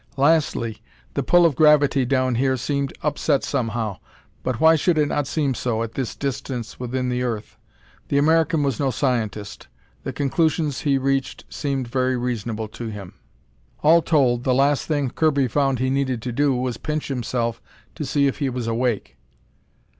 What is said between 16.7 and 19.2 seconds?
pinch himself to see if he was awake.